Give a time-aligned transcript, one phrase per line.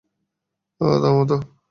[0.81, 1.37] ওহ, থামো তো।